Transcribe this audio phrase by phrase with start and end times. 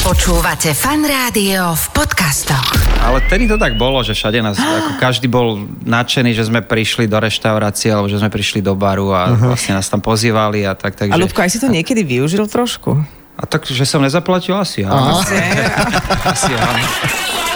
[0.00, 2.72] Počúvate fan rádio v podcastoch.
[3.04, 7.04] Ale tedy to tak bolo, že všade nás, ako každý bol nadšený, že sme prišli
[7.04, 9.52] do reštaurácie, alebo že sme prišli do baru a uh-huh.
[9.52, 10.96] vlastne nás tam pozývali a tak.
[10.96, 11.12] Takže...
[11.12, 12.96] A Ľubko, aj si to niekedy využil trošku?
[13.36, 15.20] A tak, že som nezaplatil asi, áno.
[15.20, 16.80] Asi áno.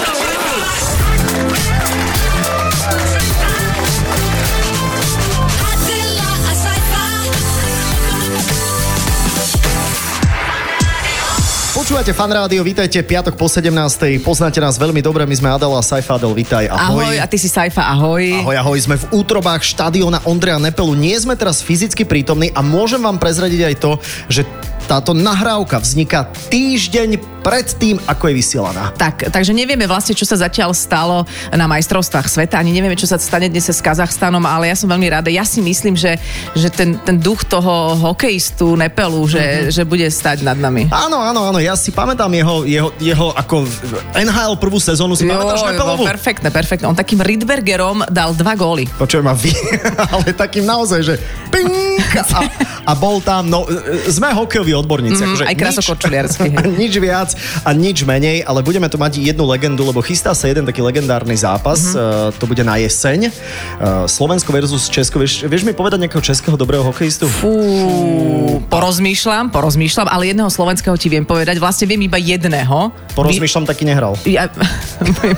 [12.05, 13.73] Počúvate fan rádio, vítajte, piatok po 17.
[14.21, 17.00] Poznáte nás veľmi dobre, my sme Adela Saifa, Adel, vítaj, ahoj.
[17.00, 18.45] Ahoj, a ty si Saifa, ahoj.
[18.45, 20.93] Ahoj, ahoj, sme v útrobách štadiona Ondreja Nepelu.
[20.93, 23.96] Nie sme teraz fyzicky prítomní a môžem vám prezradiť aj to,
[24.29, 24.45] že
[24.84, 28.88] táto nahrávka vzniká týždeň pred tým, ako je vysielaná.
[28.96, 33.20] Tak, takže nevieme vlastne, čo sa zatiaľ stalo na majstrovstvách sveta, ani nevieme, čo sa
[33.20, 35.28] stane dnes s Kazachstanom, ale ja som veľmi rada.
[35.28, 36.16] Ja si myslím, že,
[36.56, 39.72] že ten, ten duch toho hokejistu Nepelu, že, mm-hmm.
[39.77, 40.89] že bude stať nad nami.
[40.89, 43.69] Áno, áno, áno, ja si pamätám jeho, jeho, jeho ako
[44.16, 46.03] NHL prvú sezónu, si pamätáš Jo, Nepelovú?
[46.05, 46.89] no, perfektné, perfektné.
[46.89, 48.89] On takým Rydbergerom dal dva góly.
[48.97, 49.53] Počujem ma vy,
[50.16, 51.14] ale takým naozaj, že
[51.53, 51.69] ping,
[52.16, 52.41] a,
[52.89, 55.17] a bol tam, no e, sme hokejoví odborníci.
[55.17, 56.48] Mhm, akože aj krasokorčuliarsky.
[56.83, 57.30] Nič, viac
[57.61, 61.34] a nič menej, ale budeme tu mať jednu legendu, lebo chystá sa jeden taký legendárny
[61.34, 61.94] zápas, Mhm.
[61.94, 63.31] uh, to bude na jeseň.
[63.75, 65.16] Uh, Slovensko versus Česko.
[65.16, 67.25] Vieš, vieš mi povedať nejakého českého dobrého hokejistu?
[67.25, 67.53] Fú,
[68.66, 71.56] porozmýšľam, porozmýšľam, ale jedného slovenského ti viem povedať.
[71.56, 72.91] Vlastne viem iba jedného.
[73.14, 74.19] Porozmýšľam, taký nehral.
[74.25, 74.50] Ja,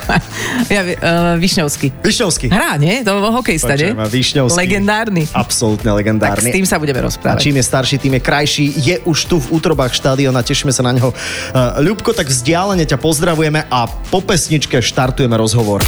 [0.68, 0.94] ja, uh,
[1.36, 1.92] Višňovský.
[2.00, 2.46] Višňovský.
[2.48, 3.02] Hrá, nie?
[3.02, 3.92] To bol hokejista, nie?
[3.92, 4.56] Višňovský.
[4.56, 5.24] Legendárny.
[5.30, 6.50] Absolútne Tak s legendárny.
[6.52, 7.40] tým sa budeme A rozprávať.
[7.42, 8.66] čím je starší, tým je krajší.
[8.76, 11.10] Je už tu v útrobách štadiona, tešíme sa na neho.
[11.10, 15.82] Uh, Ľubko, tak vzdialene ťa pozdravujeme a po pesničke štartujeme rozhovor.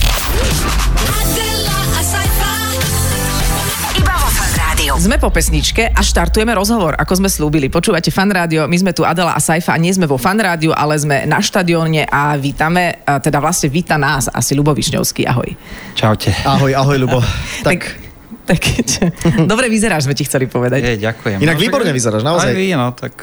[4.99, 7.71] Sme po pesničke a štartujeme rozhovor, ako sme slúbili.
[7.71, 10.75] Počúvate fan rádio, my sme tu Adela a Saifa a nie sme vo fan rádiu,
[10.75, 15.23] ale sme na štadióne a vítame, a teda vlastne víta nás asi Lubo Višňovský.
[15.31, 15.55] Ahoj.
[15.95, 16.35] Čaute.
[16.43, 17.23] Ahoj, ahoj, Ľubo.
[17.67, 18.08] tak, tak
[19.53, 20.81] dobre vyzeráš, sme ti chceli povedať.
[20.81, 21.39] Je, ďakujem.
[21.45, 22.53] Inak však- výborne vyzeráš, naozaj.
[22.53, 23.15] Aj vy, no, tak...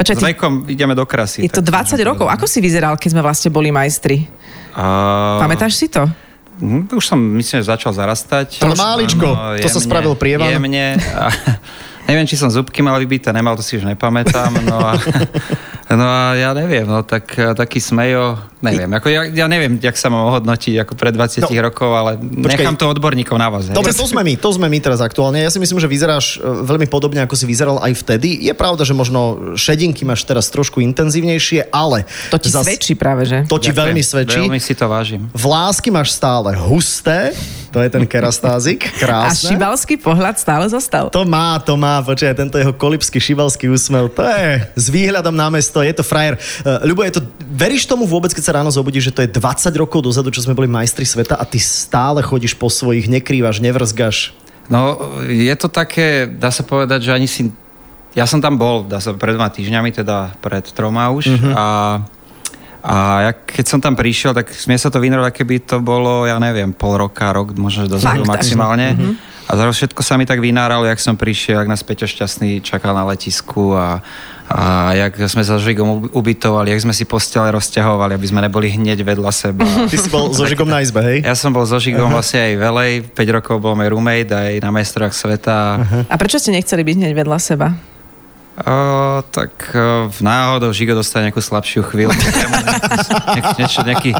[0.00, 1.44] Počkaj, s vekom ideme do krasy.
[1.44, 2.32] Je to tak 20 rokov.
[2.32, 4.24] Ako si vyzeral, keď sme vlastne boli majstri?
[4.72, 5.36] A...
[5.44, 6.08] Pamätáš si to?
[6.60, 8.64] Hm, už som, myslím, že začal zarastať.
[8.64, 10.48] Ale máličko, to sa spravil prievan.
[10.48, 10.96] Jemne.
[11.16, 11.28] A,
[12.08, 14.52] neviem, či som zubky mal vybité, nemal, to si už nepamätám.
[14.64, 14.92] No a,
[16.00, 18.90] no a ja neviem, no tak taký smejo, neviem.
[18.90, 22.76] Ako ja, ja neviem, jak sa mám ohodnotiť ako pred 20 No, rokov, ale nechám
[22.76, 23.66] to odborníkov na vás.
[23.66, 25.40] Dobre, to sme my, to sme my teraz aktuálne.
[25.40, 28.36] Ja si myslím, že vyzeráš e, veľmi podobne, ako si vyzeral aj vtedy.
[28.38, 29.20] Je pravda, že možno
[29.56, 32.04] šedinky máš teraz trošku intenzívnejšie, ale...
[32.28, 33.44] To ti svedčí práve, že?
[33.46, 33.80] To ti Ďakujem.
[33.80, 34.40] veľmi svedčí.
[34.40, 35.26] Veľmi si to vážim.
[35.32, 37.32] Vlásky máš stále husté,
[37.70, 39.54] to je ten kerastázik, A krásne.
[39.54, 41.08] šibalský pohľad stále zostal.
[41.08, 45.48] To má, to má, počkaj, tento jeho kolipský šibalský úsmev, to je s výhľadom na
[45.48, 46.34] mesto, je to frajer.
[46.62, 49.40] Uh, Ľubo, je to, veríš tomu vôbec, keď sa ráno zobudíš, že to je 20
[49.74, 54.34] rokov dozadu, čo sme boli majstri sveta a ty stále chodíš po svojich, nekrývaš, nevrzgaš.
[54.66, 57.50] No, je to také, dá sa povedať, že ani si...
[58.10, 61.50] Ja som tam bol, dá sa pred dvoma týždňami, teda pred troma už Mhm.
[61.52, 61.66] a,
[62.80, 66.36] a ja, keď som tam prišiel, tak mne sa to vynalo, keby to bolo, ja
[66.36, 68.86] neviem, pol roka, rok, možno dozadu Fakt, až- maximálne.
[69.44, 72.94] A zrazu všetko sa mi tak vynáralo, jak som prišiel, jak nás Peťo Šťastný čakal
[72.94, 73.98] na letisku a,
[74.50, 78.74] a jak sme sa s Žigom ubytovali, jak sme si postele rozťahovali, aby sme neboli
[78.74, 79.62] hneď vedľa seba.
[79.90, 81.22] Ty si bol so Žigom na izbe, hej?
[81.22, 84.74] Ja som bol so Žigom vlastne aj velej, 5 rokov bol môj roommate aj na
[84.74, 85.56] majstrovách sveta.
[86.10, 87.78] A prečo ste nechceli byť hneď vedľa seba?
[88.60, 88.76] O,
[89.24, 92.12] tak o, v náhodou Žigo dostane nejakú slabšiu chvíľu.
[93.30, 94.10] Nejak, niečo, nejaký,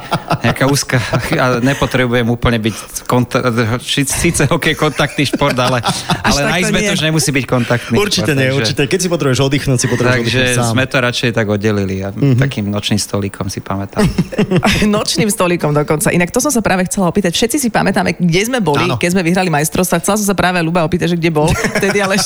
[0.40, 0.96] nejaká úzka
[1.36, 3.44] a nepotrebujem úplne byť konta-
[3.82, 5.84] síce hokej kontaktný šport, ale,
[6.22, 8.82] ale na to izbe to už nemusí byť kontaktný Určite šport, nie, takže- určite.
[8.86, 10.72] Keď si potrebuješ oddychnúť, si potrebuješ Takže oddychnúť sám.
[10.72, 14.06] sme to radšej tak oddelili a takým nočným stolíkom si pamätám.
[14.88, 16.08] Nočným stolíkom dokonca.
[16.08, 17.34] Inak to som sa práve chcela opýtať.
[17.34, 18.96] Všetci si pamätáme, kde sme boli, Áno.
[18.96, 20.00] keď sme vyhrali majstrovstva.
[20.00, 22.16] Chcela som sa práve Luba opýtať, že kde bol vtedy, ale.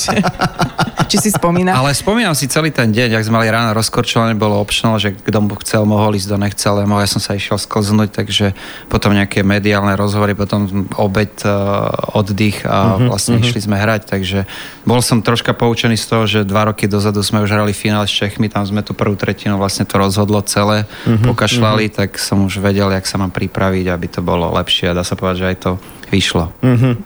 [1.05, 1.77] Či si spomína?
[1.77, 5.39] Ale spomínam si celý ten deň, ak sme mali ráno rozkorčované, bolo optional, že kto
[5.61, 8.57] chcel, mohol ísť, kto nechcel, mohol, ja som sa išiel sklznúť, takže
[8.89, 13.45] potom nejaké mediálne rozhovory, potom obed, uh, oddych a uh-huh, vlastne uh-huh.
[13.45, 14.49] išli sme hrať, takže
[14.83, 18.13] bol som troška poučený z toho, že dva roky dozadu sme už hrali finále s
[18.13, 21.97] Čechmi, tam sme tú prvú tretinu vlastne to rozhodlo celé, uh-huh, pokašľali, uh-huh.
[22.01, 25.13] tak som už vedel, jak sa mám pripraviť, aby to bolo lepšie a dá sa
[25.13, 25.71] povedať, že aj to
[26.15, 26.55] vyšlo.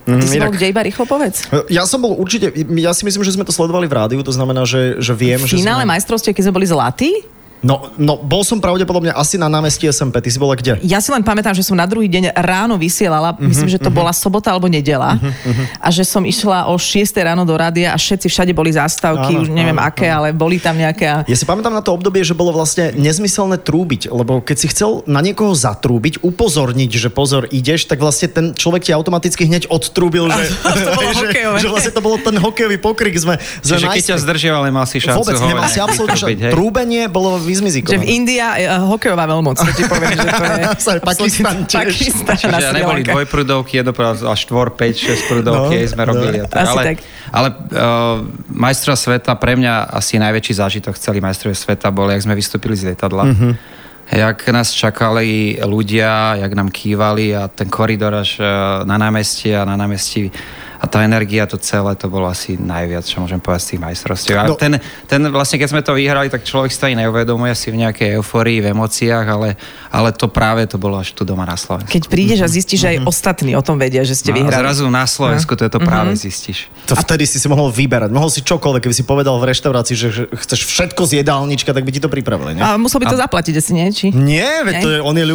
[0.05, 1.49] Ty si bol Inak- kde iba rýchlo povedz?
[1.73, 4.69] Ja som bol určite, ja si myslím, že sme to sledovali v rádiu, to znamená,
[4.69, 5.97] že, že viem, v že finále sme...
[5.97, 7.11] majstrovstiev, keď sme boli zlatí?
[7.59, 10.23] No, no, bol som pravdepodobne asi na námestí SMP.
[10.23, 10.79] Ty si bola kde?
[10.87, 13.91] Ja si len pamätám, že som na druhý deň ráno vysielala, uh-huh, myslím, že to
[13.91, 13.99] uh-huh.
[13.99, 17.97] bola sobota alebo nedela uh-huh, a že som išla o 6 ráno do rádia a
[17.99, 21.05] všetci všade boli zástavky, Áno, už neviem áno, aké, ale boli tam nejaké...
[21.07, 24.67] a- Ja si pamätám na to obdobie, že bolo vlastne nezmyselné trúbiť, lebo keď si
[24.71, 29.67] chcel na niekoho zatrúbiť, upozorniť, že pozor, ideš, tak vlastne ten človek ti automaticky hneď
[29.67, 30.47] odtrúbil, že,
[30.87, 31.57] to bolo že, hokejové.
[31.59, 33.15] že vlastne to bolo ten hokejový pokrik.
[33.19, 34.25] Sme, sme Čiže keď ťa majstri.
[34.29, 36.49] zdržiaval, nemal si šancu Vôbec ho nemal si absolútne?
[36.53, 38.05] Trúbenie bolo Že v vyzmizikované.
[38.05, 40.63] India je uh, hokejová veľmoc, to ti poviem, že to je...
[41.09, 41.91] Pakistan tiež.
[41.91, 46.37] Pakistan Čiže a Sri neboli dvojprudovky, jednoprávne a štvor, 5, 6 prudovky No, sme robili.
[46.41, 46.47] no.
[46.47, 46.61] tak.
[46.61, 46.97] Asi ale tak.
[47.33, 48.17] ale uh,
[48.53, 52.93] majstra sveta, pre mňa asi najväčší zážitok celý majstrovie sveta bol, jak sme vystúpili z
[52.93, 53.23] lietadla.
[53.25, 53.49] Mhm.
[54.09, 58.45] Jak nás čakali ľudia, jak nám kývali a ten koridor až eh,
[58.81, 60.33] na námestie a na námestí
[60.79, 64.35] a tá energia, to celé, to bolo asi najviac, čo môžem povedať z tých majstrovstiev.
[64.35, 64.55] A No.
[64.55, 67.83] ten, ten vlastne, keď sme to vyhrali, tak človek si to ani neuvedomuje si v
[67.83, 69.59] nejakej euforii, v emóciách, ale,
[69.91, 71.91] ale to práve to bolo až tu doma na Slovensku.
[71.91, 74.61] Keď prídeš a zistíš, že aj ostatní o tom vedia, že ste No, a vyhrali.
[74.63, 76.71] zrazu na Slovensku to, je to práve zistíš.
[76.87, 78.09] To vtedy si si mohol vyberať.
[78.09, 81.91] Mohol si čokoľvek, keby si povedal v reštaurácii, že chceš všetko z jedálnička, tak by
[81.91, 82.63] ti to pripravili, nie?
[82.63, 83.87] A musel by to zaplatiť asi, nie?
[83.91, 84.07] Či?
[84.15, 85.25] Nie, veď to je, on je.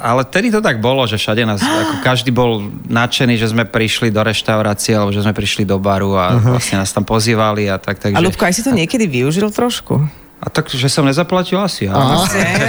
[0.00, 4.10] Ale tedy to tak bolo, že všade nás, ako každý bol nadšený, že sme prišli
[4.10, 6.52] do reštaurácie, alebo že sme prišli do baru a uh-huh.
[6.54, 7.98] vlastne nás tam pozývali a tak.
[7.98, 8.16] Takže...
[8.16, 10.00] A Ľubko, aj si to niekedy využil trošku?
[10.40, 12.24] A tak, že som nezaplatil asi, áno.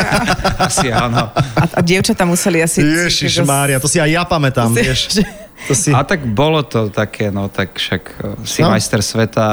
[0.68, 1.32] asi áno.
[1.32, 2.84] A, a dievčatá museli asi...
[2.84, 5.00] Ježiš Mária, to si aj ja pamätám, Si- vieš.
[5.16, 5.28] že-
[5.62, 5.94] To si...
[5.94, 8.74] A tak bolo to také, no tak však eh, si No.
[8.74, 9.46] majster sveta.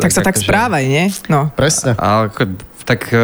[0.00, 1.04] Tak sa tak akože- správaj, nie?
[1.28, 1.50] No.
[1.52, 1.92] Presne.
[1.98, 2.56] Ale ako,
[2.86, 3.18] tak uh,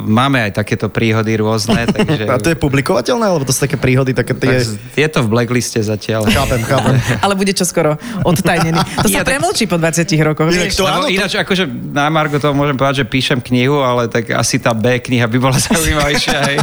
[0.00, 2.24] máme aj takéto príhody rôzne, takže...
[2.24, 4.62] A to je publikovateľné, alebo to sú také príhody, také tak, tie...
[4.94, 6.24] je to v blackliste zatiaľ.
[6.24, 6.94] Chápem, chápem.
[7.26, 8.78] Ale bude čo skoro odtajnený.
[9.02, 10.46] To sa Ja tak- premlčí po 20 rokoch.
[10.48, 14.06] Inak to- áno, to- ináč, akože na Margo toho môžem povedať, že píšem knihu, ale
[14.06, 16.56] tak asi tá B kniha by bola zaujímavejšia, hej.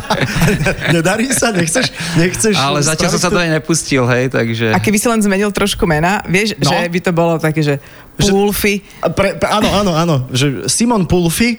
[0.90, 4.72] Nedarí sa, nechceš, nechceš Ale zatiaľ som sa to aj nepustil, hej, takže...
[4.72, 6.72] A keby si len zmenil trošku mena, vieš, No.
[6.72, 7.76] že by to bolo také, že
[8.14, 8.86] Pulfy.
[9.02, 11.58] A Pre, pre, áno, áno, áno, že Simon Pulfi,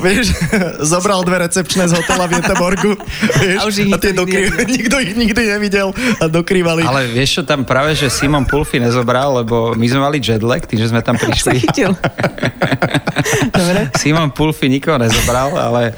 [0.00, 0.32] vieš,
[0.92, 2.92] zobral dve recepčné z hotela v Jeteborgu,
[3.42, 6.84] vieš, A už ich a tie dokry, nikto ich nikdy nevidel a dokrývali.
[6.84, 10.80] Ale vieš čo, tam práve, že Simon Pulfi nezobral, lebo my sme mali jetlag, tým,
[10.80, 11.64] že sme tam prišli.
[13.50, 13.80] Dobre.
[13.96, 15.96] Simon Pulfi nikoho nezobral, ale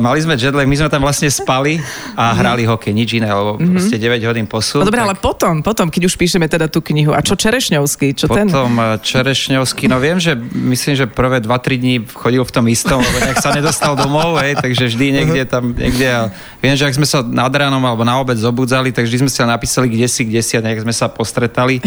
[0.00, 1.76] mali sme jetlag, my sme tam vlastne spali
[2.16, 4.80] a hrali hokej, nič iné, lebo proste 9 hodín posun.
[4.80, 4.82] Mhm.
[4.82, 7.12] No dobré, tak ale potom, potom, keď už píšeme teda tú knihu.
[7.12, 8.16] A čo Čerešňovský?
[8.16, 8.48] Čo ten?
[8.48, 12.98] Potom eh, Čerešňovský, no viem, že myslím, že prvé 2-3 dní chodil v tom istom,
[13.04, 16.32] lebo nejak sa nedostal domov, hej, takže vždy niekde tam, niekde a
[16.64, 19.44] viem, že ak sme sa nad ránom alebo na obed zobudzali, tak vždy sme sa
[19.44, 21.84] napísali kde si, kde si a nejak sme sa postretali.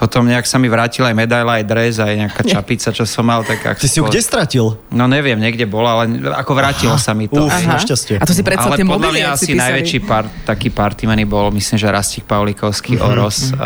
[0.00, 3.44] Potom nejak sa mi vrátil aj medaila, aj dres, aj nejaká čapica, čo som mal.
[3.44, 4.80] Tak ak Ty si ju kde stratil?
[4.88, 7.44] No neviem, niekde bola, ale ako vrátilo sa mi to.
[7.44, 8.16] Uf, našťastie.
[8.16, 9.60] A to si predstav ale tie podľa mobily, mňa asi písali.
[9.60, 13.60] najväčší pár, taký partymený bol, myslím, že Rastík Pavlikovský, Mhm, Oros, uh,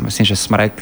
[0.00, 0.74] myslím, že Smrek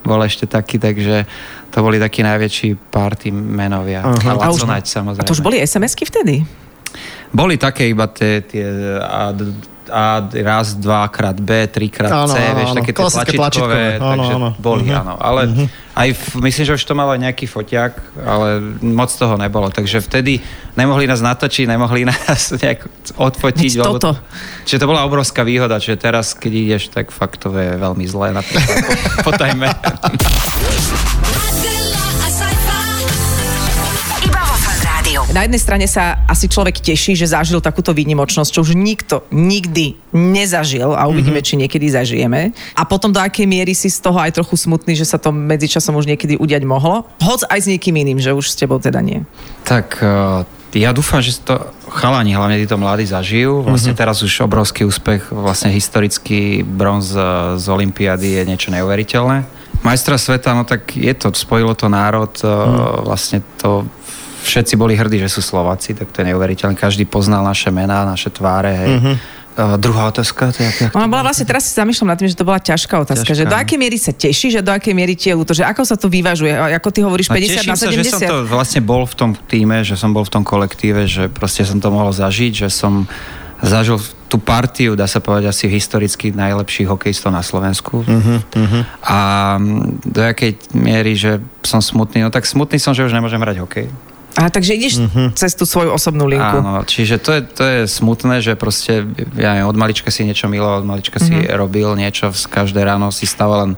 [0.00, 1.30] bol ešte taký, takže
[1.68, 4.02] to boli takí najväčší party menovia.
[4.02, 4.34] Uh-huh.
[4.34, 5.22] A A už- samozrejme.
[5.22, 6.42] A to už boli SMS-ky vtedy?
[7.30, 8.66] Boli také iba tie, tie
[8.98, 9.30] a,
[9.90, 12.78] a raz, dvakrát B, trikrát Áno, C, áno, vieš, áno.
[12.78, 13.82] také tie tlačítkové, tlačítkové.
[13.92, 14.48] Áno, takže áno.
[14.56, 14.94] boli, Mhm.
[14.96, 15.14] áno.
[15.16, 15.40] Ale
[15.92, 17.92] aj v, myslím, že už to malo aj nejaký foťák,
[18.22, 18.48] ale
[18.80, 19.68] moc toho nebolo.
[19.68, 20.38] Takže vtedy
[20.72, 23.70] nemohli nás natočiť, nemohli nás nejak odfotiť.
[23.72, 24.14] Veď toto.
[24.64, 28.30] Čiže to bola obrovská výhoda, že teraz, keď ideš, tak fakt to je veľmi zlé
[28.30, 28.56] na po,
[29.20, 29.66] po tajme.
[35.30, 39.94] Na jednej strane sa asi človek teší, že zažil takúto výnimočnosť, čo už nikto nikdy
[40.10, 41.46] nezažil a uvidíme, Mhm.
[41.46, 42.50] či niekedy zažijeme.
[42.74, 45.94] A potom do akej miery si z toho aj trochu smutný, že sa to medzičasom
[45.94, 47.06] už niekedy udiať mohlo.
[47.22, 49.22] Hoď aj s niekým iným, že už s tebou teda nie.
[49.62, 50.42] Tak eh,
[50.74, 51.62] ja dúfam, že to
[51.94, 53.62] chalani, hlavne títo mladí zažijú.
[53.62, 57.22] Vlastne teraz už obrovský úspech, vlastne historický bronz eh,
[57.54, 59.46] z Olympiády je niečo neuveriteľné.
[59.86, 62.50] Majstra sveta, no tak je to, spojilo to národ, eh,
[63.06, 63.86] vlastne to
[64.42, 66.74] všetci boli hrdí, že sú Slováci, tak to je neuveriteľné.
[66.76, 68.92] Každý poznal naše mená, naše tváre, hej.
[69.50, 72.30] Uh, druhá otázka, to je jak, jak Ona bola vlastne, teraz si zamýšľam nad tým,
[72.30, 74.94] že to bola ťažká otázka, Ťažká, že do akej miery sa tešíš a do akej
[74.94, 77.74] miery ti je ľúto, že ako sa to vyvažuje, ako ty hovoríš 50 No, teším
[77.74, 78.30] na sa, že som 70.
[78.30, 81.82] to vlastne bol v tom týme, že som bol v tom kolektíve, že proste som
[81.82, 83.10] to mohol zažiť, že som
[83.60, 88.06] zažil tú partiu, dá sa povedať, asi historicky najlepších hokejistov na Slovensku.
[88.06, 88.82] Uh-huh, uh-huh.
[89.02, 89.18] A
[89.58, 92.22] mm, do jakej miery, že som smutný?
[92.22, 93.90] No tak smutný som, že už nemôžem hrať hokej.
[94.38, 95.02] A takže ideš
[95.34, 96.62] cez tú svoju osobnú linku.
[96.62, 99.02] Áno, čiže to je, to je smutné, že proste,
[99.34, 103.26] ja neviem, od malička si niečo miloval, od malička si robil niečo, každé ráno si
[103.26, 103.72] stával len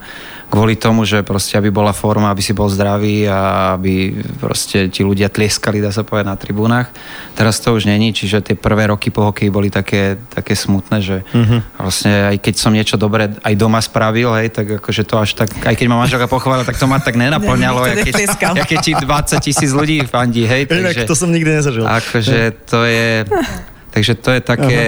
[0.53, 5.01] kvôli tomu, že proste aby bola forma, aby si bol zdravý a aby proste ti
[5.01, 6.93] ľudia tlieskali, dá sa povedať, na tribúnach.
[7.33, 11.25] Teraz to už není, čiže tie prvé roky po hokeji boli také, také smutné, že
[11.25, 11.81] uh-huh.
[11.81, 15.49] vlastne aj keď som niečo dobré aj doma spravil, hej, tak akože to až tak,
[15.65, 18.93] aj keď ma manželka pochválila, tak to ma tak nenaplňalo, Ne, jak keď, keď ti
[18.93, 20.69] 20 tisíc ľudí fandí, hej.
[20.69, 21.81] Inak to som nikdy nezažil.
[21.81, 23.25] Akože to je...
[23.93, 24.81] Takže to je také,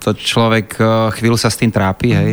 [0.00, 2.30] to človek eh, chvíľu sa s tým trápi, hej.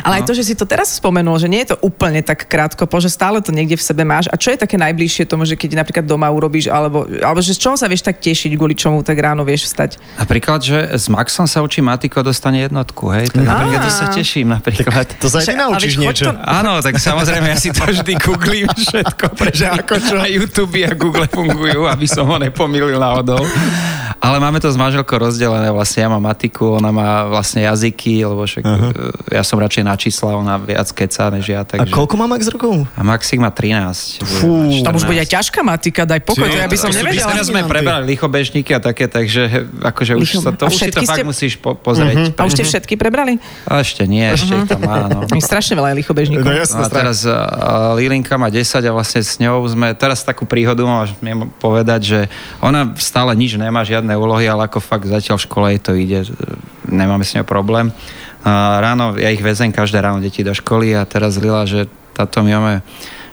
[0.00, 2.88] Ale aj to, že si to teraz spomenul, že nie je to úplne tak krátko,
[2.96, 4.24] že stále to niekde v sebe máš.
[4.26, 7.60] A čo je také najbližšie tomu, že keď napríklad doma urobíš, alebo, alebo že z
[7.60, 10.00] čoho sa vieš tak tešiť, kvôli čomu tak ráno vieš vstať?
[10.16, 13.28] Napríklad, že s Maxom sa učí Matiko, dostane jednotku, hej.
[13.28, 15.06] Tak napríklad to sa teším, napríklad.
[15.20, 16.32] To sa aj ty naučíš niečo.
[16.32, 20.14] to- Áno, tak samozrejme, ja si to vždy googlím všetko, že ako čo.
[20.16, 23.44] A YouTube a Google fungujú, aby som ho nepomýlil náhodou.
[24.16, 28.46] Ale máme to s manželkou rozdelené, vlastne ja mám matiku, ona má vlastne jazyky, lebo
[28.46, 28.90] však uh-huh.
[29.34, 31.92] ja som radšej na čísla, ona viac keca než ja, A takže...
[31.92, 32.86] koľko má Max rokov?
[32.94, 34.22] A Maxik má 13.
[34.22, 34.70] Fú.
[34.86, 35.10] Tam už 14.
[35.10, 37.32] bude aj ťažká matika, daj pokoj, to ja by som nevedela.
[37.34, 41.02] Teraz sme prebrali lichobežníky a také, takže akože už, sa to, a už si to
[41.02, 42.36] fakt ste- musíš po, pozrieť.
[42.36, 43.40] A už ste všetky prebrali?
[43.66, 45.26] A ešte nie, ešte ich tam má, no.
[45.46, 46.46] Strašne veľa lichobežníkov.
[46.46, 50.44] No No a teraz uh, Lilinka má 10 a vlastne s ňou sme teraz takú
[50.44, 51.08] príhodu mám
[51.56, 52.20] povedať, že
[52.60, 56.28] ona stále nič nemá, žiadne úlohy, ale ako fakt zatiaľ v škole jej to ide,
[56.84, 57.88] nemáme s ňou problém.
[58.44, 62.52] Ráno, ja ich vezem každé ráno deti do školy a teraz Lila, že táto my
[62.52, 62.74] máme,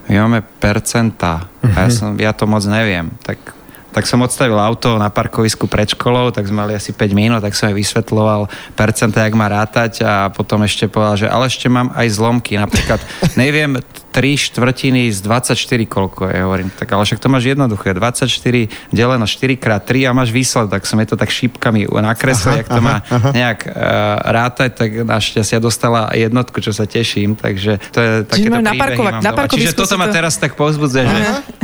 [0.09, 3.13] my máme percentá a ja, som, ja to moc neviem.
[3.21, 3.63] Tak
[3.93, 7.53] tak som odstavil auto na parkovisku pred školou, tak sme mali asi 5 minút, tak
[7.53, 11.93] som jej vysvetloval percenta, jak má rátať a potom ešte povedal, že ale ešte mám
[11.93, 12.97] aj zlomky, napríklad
[13.39, 13.77] neviem
[14.13, 18.29] 3 štvrtiny z 24 koľko je, hovorím, tak ale však to máš jednoduché, 24
[18.89, 22.69] deleno 4 krát 3 a máš výsledok, tak som je to tak šípkami nakreslil, jak
[22.69, 23.01] to má
[23.33, 23.73] nejak uh,
[24.23, 29.13] rátať, tak našťastie dostala jednotku, čo sa teším, takže to je takéto na príbehy parkova-
[29.15, 29.49] mám na.
[29.49, 31.17] Čiže toto ma to- teraz tak povzbudzuje, že,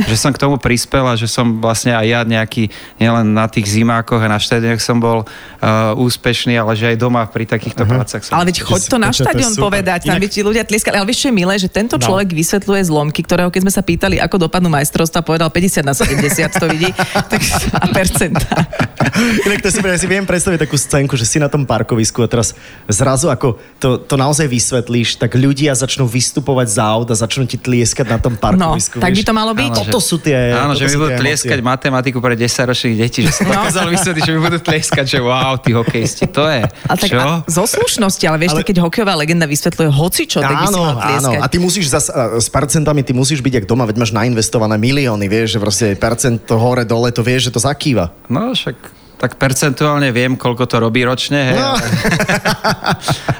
[0.04, 2.66] že som k tomu prispel a že som vlastne aj ja nejaký,
[2.96, 7.22] nielen na tých zimákoch a na štadiónoch som bol uh, úspešný, ale že aj doma
[7.24, 8.34] pri takýchto prácach som...
[8.34, 10.96] Ale veď choď to na štadión povedať, tam by ti ľudia tlieskali.
[10.96, 12.02] Ale vieš, čo je milé, že tento No.
[12.02, 16.48] človek vysvetľuje zlomky, ktorého keď sme sa pýtali, ako dopadnú majstrovstvá, povedal 50 na 70,
[16.50, 16.90] to vidí,
[17.32, 17.40] tak
[17.76, 18.48] a percenta.
[19.46, 22.28] Inak to si, ja si viem predstaviť takú scénku, že si na tom parkovisku a
[22.28, 22.56] teraz
[22.86, 27.56] zrazu ako to, to naozaj vysvetlíš, tak ľudia začnú vystupovať z aut a začnú ti
[27.56, 28.96] tlieskať na tom parkovisku.
[28.96, 29.70] No, tak by to malo byť.
[29.70, 33.44] Áno, Toto sú tie Áno, že mi budú tlieskať matematiku pre 10-ročných detí, že som
[33.44, 33.56] No.
[33.58, 36.62] dokázal vysvetliť, že mi budú tlieskať, že wow, tí hokejisti, to je.
[36.62, 37.18] Ale tak Čo?
[37.18, 40.78] a, zo slušnosti, ale vieš, Ale- keď hokejová legenda vysvetľuje hocičo, tak by si Áno,
[40.78, 41.02] mal áno.
[41.02, 41.38] tlieskať.
[41.40, 44.78] A ty musíš zas, a s percentami, ty musíš byť jak doma, veď máš nainvestované
[44.78, 48.14] milióny, vieš, že proste percent hore, dole, to vieš, že to zakýva.
[48.30, 51.58] No však tak percentuálne viem, koľko to robí ročne, hej.
[51.60, 51.76] No.
[51.76, 51.84] Ale,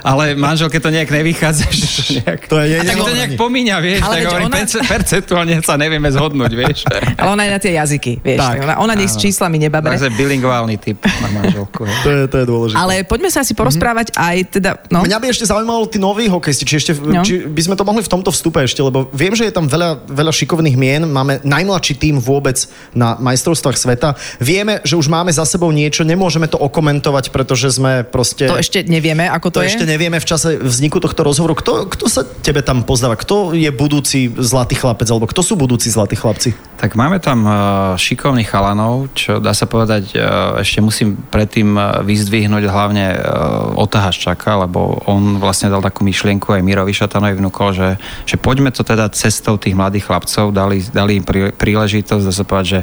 [0.11, 1.65] ale manželke to nejak nevychádza.
[1.67, 5.53] že nejak, To je- a tak to nejak pomíňa, vieš, Ale tak hovorím, ona- percentuálne
[5.59, 6.85] sa nevieme zhodnúť, vieš.
[7.19, 8.39] Ale ona je na tie jazyky, vieš.
[8.39, 8.57] Tak.
[8.61, 9.89] Ona, ona nech s číslami nebabre.
[9.91, 11.81] Takže bilingválny typ na manželku.
[11.81, 11.97] Hej.
[11.97, 12.77] To je, to je dôležité.
[12.77, 15.01] Ale poďme sa asi porozprávať aj teda, no.
[15.01, 17.25] Mňa by ešte zaujímalo tí noví hokejisti, či, ešte, No.
[17.25, 20.05] či by sme to mohli v tomto vstupe ešte, lebo viem, že je tam veľa,
[20.05, 22.55] veľa šikovných mien, máme najmladší tým vôbec
[22.93, 24.09] na majstrovstvách sveta.
[24.37, 28.45] Vieme, že už máme za sebou niečo, nemôžeme to okomentovať, pretože sme proste...
[28.47, 29.75] To ešte nevieme, ako to, to je.
[29.75, 31.57] ešte nevieme v čase vzniku tohto rozhovoru.
[31.57, 33.15] Kto, kto sa tebe tam pozdáva?
[33.15, 35.07] Kto je budúci zlatý chlapec?
[35.07, 36.53] Alebo kto sú budúci zlatí chlapci?
[36.81, 37.53] Tak máme tam uh,
[37.93, 44.65] šikovných chalanov, čo dá sa povedať, uh, ešte musím predtým uh, vyzdvihnúť hlavne uh, Otahaščaka,
[44.65, 47.89] lebo on vlastne dal takú myšlienku aj Mirovi Šatanovi vnúkol, že,
[48.25, 52.45] že poďme to teda cestou tých mladých chlapcov, dali, dali im prí, príležitosť, dá sa
[52.49, 52.79] povedať, že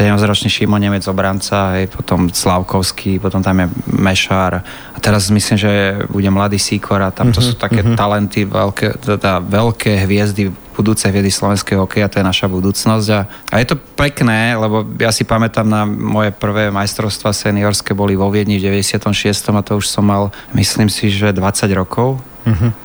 [0.00, 5.72] 7-ročný Šimon Nemec obranca, aj potom Slavkovský, potom tam je Mešár a teraz myslím, že
[6.08, 11.28] bude mladý Sikor a tam to sú také talenty, veľké, teda veľké hviezdy budúce hviezdy
[11.28, 13.08] slovenského hokeja, to je naša budúcnosť.
[13.12, 13.20] A,
[13.52, 18.32] a je to pekné, lebo ja si pamätám na moje prvé majstrovstva seniorské boli vo
[18.32, 19.52] Viedni v 96.
[19.52, 22.18] a to už som mal, myslím si, že 20 rokov.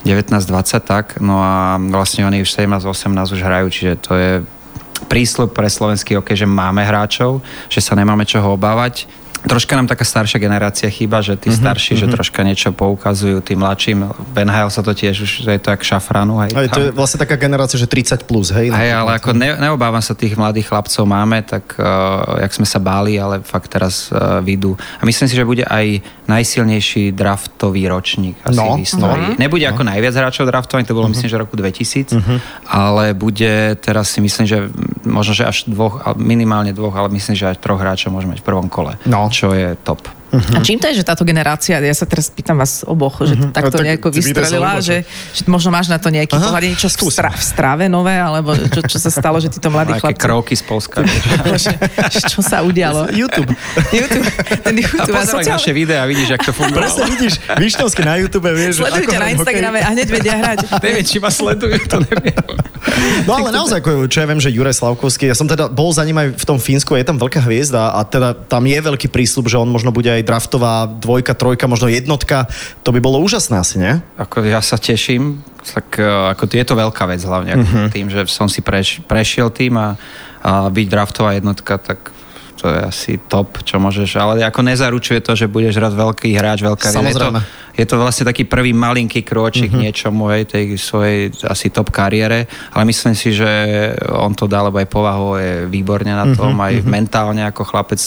[0.06, 4.32] 19-20 tak, no a vlastne oni už 17-18 už hrajú, čiže to je
[5.10, 9.10] prísľub pre slovenský hokej, že máme hráčov, že sa nemáme čoho obávať.
[9.40, 13.98] Troška nám taká staršia generácia chýba, že tí starší, že troška niečo poukazujú tým mladším.
[14.10, 16.42] V NHL sa to tiež už, je to jak šafranu.
[16.42, 18.68] Hej, Aj, to je vlastne taká generácia, že 30 plus, hej?
[18.68, 21.86] Hej, ale ako ne, neobávam sa tých mladých chlapcov máme, tak uh,
[22.40, 24.74] jak sme sa báli, ale fakt teraz uh, vidú.
[24.98, 29.28] A myslím si, že bude aj najsilnejší draftový ročník asi No, v histórii.
[29.32, 29.38] no.
[29.38, 32.14] Nebude ako najviac hráčov draftovaných, to bolo myslím, že roku 2000,
[32.64, 34.58] ale bude teraz si myslím, že
[35.04, 38.48] možno, že až dvoch, minimálne dvoch, ale myslím, že až troch hráčov môžeme mať v
[38.48, 39.27] prvom kole, No.
[39.30, 40.08] Čo je top.
[40.56, 43.50] A čím to je, že táto generácia, ja sa teraz pýtam vás oboch, že to
[43.54, 45.04] takto No, tak nejako vystrelila, že,
[45.36, 48.56] že možno máš na to nejaký Aha, pohľad, niečo v, stra, v strave nové, alebo
[48.56, 50.18] čo, čo sa stalo, že títo mladí chlapci...
[50.18, 51.04] kroky z Polska.
[52.32, 53.10] Čo sa udialo?
[53.20, 53.52] YouTube.
[53.94, 54.28] YouTube,
[54.64, 56.84] ten YouTube a pozeraj naše videá, vidíš, jak to fungovalo.
[56.84, 58.82] Presne vidíš, Višňovský na YouTube, vieš.
[58.82, 59.38] že Sledujú ako ťa na hrať hokej.
[59.38, 60.58] Instagrame a hneď vedia hrať.
[60.86, 62.46] Neviem, či ma sledujú, to neviem.
[63.28, 66.04] No ale naozaj, ako, čo ja viem, že Juraj Slavkovský, ja som teda bol za
[66.04, 69.48] ním aj v tom Fínsku, je tam veľká hviezda a teda tam je veľký prísľub,
[69.48, 72.52] že on možno bude aj draftová dvojka, trojka, možno jednotka.
[72.84, 73.96] To by bolo úžasné asi, nie?
[74.20, 77.90] Ako ja sa teším, tak eh, ako je to veľká vec hlavne, ako Mhm.
[77.96, 79.96] tým, že som si preš, prešiel tým a,
[80.44, 82.12] a byť draftová jednotka, tak
[82.58, 86.66] to je asi top, čo môžeš, ale ako nezaručuje to, že budeš raz veľký hráč,
[86.66, 86.90] veľká.
[86.90, 87.38] Samozrejme.
[87.38, 89.84] Je to, je to vlastne taký prvý malinký krôčik mm-hmm.
[89.86, 93.46] niečomu, hej, tej svojej asi top kariére, ale myslím si, že
[94.10, 96.66] on to dá, lebo aj povahu je výborne na tom, mm-hmm.
[96.66, 98.02] aj mentálne ako chlapec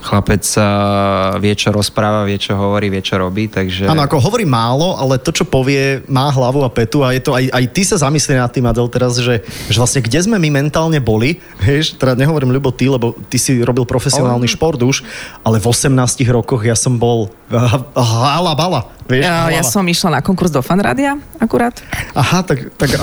[0.00, 3.84] chlapec uh, vie, čo rozpráva, vie, čo hovorí, vie, čo robí, takže...
[3.84, 7.36] Áno, ako hovorí málo, ale to, čo povie, má hlavu a petu a je to
[7.36, 10.64] aj, aj ty sa zamyslí nad tým, Adel, teraz, že, že vlastne kde sme my
[10.64, 15.04] mentálne boli, vieš, teda nehovorím, Ľubo, ty, lebo ty si robil profesionálny šport už,
[15.44, 15.92] ale v 18
[16.32, 17.28] rokoch ja som bol
[18.24, 21.76] hala bala, vieš, Ja, ja som išla na konkurs do fanrádia akurát.
[22.16, 22.96] Aha, tak, tak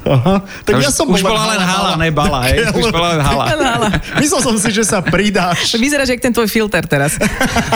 [0.00, 2.64] Aha, tak už, ja som už bol bola len hala, ne bala, hej.
[2.80, 3.44] Už bola len hala.
[4.16, 5.74] Myslel som si, že sa pridáš.
[5.82, 7.20] Vyzeráš jak ten tvoj filter teraz.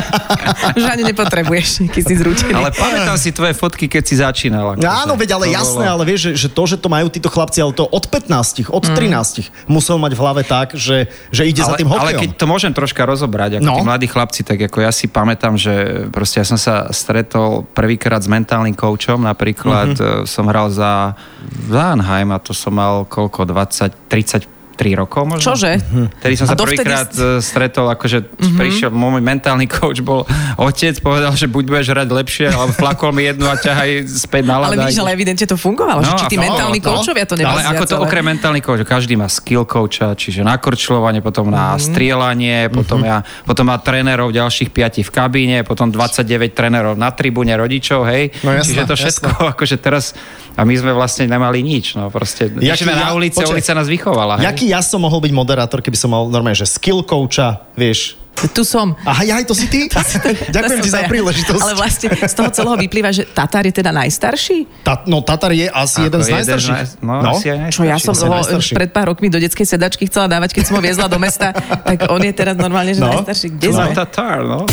[0.78, 2.56] Už ani nepotrebuješ, keď si zrútený.
[2.56, 4.76] Ale pamätám si tvoje fotky, keď si začínal.
[4.76, 4.88] akože.
[4.88, 7.28] Áno, veď ale To jasné, bolo- ale vieš, že, že to, že to majú títo
[7.28, 11.60] chlapci, ale to od 15, od 13 musel mať v hlave tak, že, že ide
[11.60, 12.08] za ale, tým hokejom.
[12.08, 13.76] ale keď to môžem troška rozobrať, ako no.
[13.76, 18.24] tí mladí chlapci, tak ako ja si pamätám, že proste ja som sa stretol prvýkrát
[18.24, 20.24] s mentálnym koučom, napríklad mm-hmm.
[20.24, 21.12] som hral za
[21.64, 25.54] Vanheim a to som mal koľko, 20, 30 3 rokov možno.
[25.54, 25.78] Čože?
[26.18, 28.58] Vtedy som A sa dovtedy prvýkrát e, stretol, akože mm-hmm.
[28.58, 30.26] prišiel, môj mentálny coach bol
[30.58, 34.58] otec, povedal, že buď budeš hrať lepšie, alebo flakol mi jednu a ťahaj späť na
[34.58, 37.22] Ale vidíš, ale evidentne to fungovalo, že No, či a tí to- mentálni to- koučovia
[37.22, 41.22] to Ale nebazia ako to okrem mentálny coach, každý má skill coacha, čiže na korčľovanie,
[41.22, 41.54] potom Mhm.
[41.54, 47.14] na strieľanie, potom, ja, potom má trénerov ďalších 5 v kabíne, potom 29 trénerov na
[47.14, 48.34] tribúne rodičov, hej.
[48.42, 50.18] No jasné, čiže to všetko, akože teraz,
[50.54, 53.52] a my sme vlastne nemali nič, no proste, Jaký sme ja- na ulici, počkaj.
[53.52, 54.44] ulica nás vychovala, hej.
[54.46, 58.16] Jaký ja som mohol byť moderátor, keby som mal normálne, že skill coacha, vieš.
[58.34, 58.98] Tu som.
[59.00, 59.86] Aha, aj to si ty?
[60.50, 61.54] Ďakujem ti za príležitosť.
[61.56, 64.82] Ale vlastne z toho celého vyplýva, že Tatar je teda najstarší?
[64.82, 66.74] Ta, no Tatar je asi Ako jeden z jeden najstarších.
[66.74, 68.74] naj- No, asi aj Čo ja som ho najstarší.
[68.74, 72.10] pred pár rokmi do detskej sedačky chcela dávať, keď som ho viezla do mesta, tak
[72.10, 73.10] on je teraz normálne, že No.
[73.12, 73.54] najstarší.
[73.54, 73.86] Kde No, sme?
[73.92, 74.66] Tatar, no.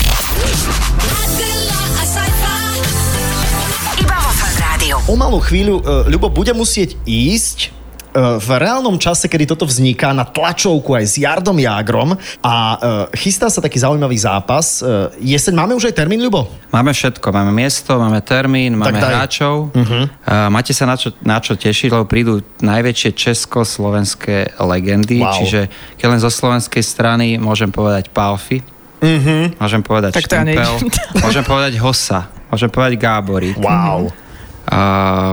[5.11, 7.67] O malú chvíľu, uh, Ľubo bude musieť ísť
[8.15, 12.75] uh, v reálnom čase, kedy toto vzniká, na tlačovku aj s Jardom Jágrom a uh,
[13.19, 14.79] chystá sa taký zaujímavý zápas.
[15.19, 16.47] Jeseň, máme už aj termín, Ľubo?
[16.71, 19.11] Máme všetko, máme miesto, máme termín, máme daj.
[19.11, 19.75] hráčov.
[19.75, 20.07] Uh-huh.
[20.07, 25.35] Uh, máte sa na čo, na čo tešiť, lebo prídu najväčšie československé legendy, Wow.
[25.43, 25.67] čiže
[25.99, 28.63] keď len zo slovenskej strany môžem povedať Palfi,
[29.03, 29.59] uh-huh.
[29.59, 30.87] môžem povedať Tak Štempel,
[31.19, 34.15] môžem povedať Hosa, môžem povedať Gábory, Wow.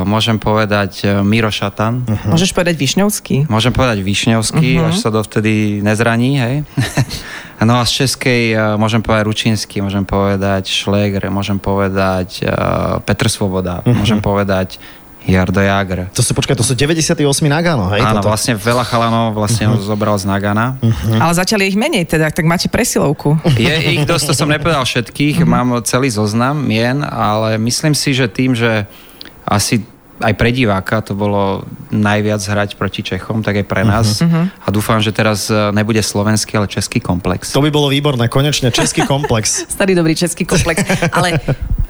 [0.03, 2.35] Môžem povedať uh, Miro Šatan, uh-huh.
[2.35, 3.47] Môžeš povedať Višňovský.
[3.47, 4.91] Môžem povedať Višňovský, uh-huh.
[4.91, 6.55] až sa dovtedy nezraní, hej.
[7.69, 13.31] no a z českej uh, môžem povedať Ručínsky, môžem povedať Šlegr, môžem povedať uh, Petr
[13.31, 13.95] Svoboda, uh-huh.
[13.95, 14.83] môžem povedať
[15.29, 16.09] Jardo Jagr.
[16.17, 18.01] To sú, počkaj, to sú 98 Nagano, hej?
[18.01, 18.33] Áno, toto?
[18.33, 19.85] vlastne veľa chalanov vlastne uh-huh.
[19.85, 20.81] zobral z Nagana.
[20.81, 21.21] Uh-huh.
[21.21, 23.37] Ale je ich menej, teda, tak máte presilovku.
[23.61, 25.53] Je ich dosť, to som nepovedal všetkých, uh-huh.
[25.53, 28.89] mám celý zoznam mien, ale myslím si, že tým, že
[29.49, 29.83] asi
[30.19, 31.63] aj pre diváka to bolo
[31.95, 34.19] najviac hrať proti Čechom, tak aj pre nás.
[34.19, 34.51] Uh-huh.
[34.51, 37.55] A dúfam, že teraz e, nebude slovenský, ale český komplex.
[37.55, 39.63] To by bolo výborné, konečne český komplex.
[39.75, 40.83] Starý dobrý český komplex.
[41.15, 41.39] Ale